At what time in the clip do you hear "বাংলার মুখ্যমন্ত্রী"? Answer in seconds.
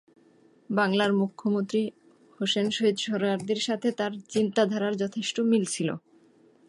0.69-1.81